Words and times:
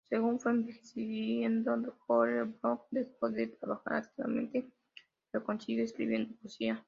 Según 0.09 0.39
fue 0.39 0.51
envejeciendo, 0.53 1.95
Gore-Booth 2.07 2.83
dejó 2.91 3.29
de 3.29 3.47
trabajar 3.47 3.97
activamente, 3.97 4.69
pero 5.31 5.43
continuó 5.45 5.83
escribiendo 5.85 6.35
poesía. 6.41 6.79